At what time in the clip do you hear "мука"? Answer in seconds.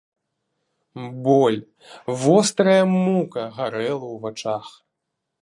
2.95-3.45